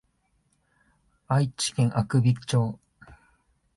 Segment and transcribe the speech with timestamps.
[1.27, 2.79] 愛知県阿久比町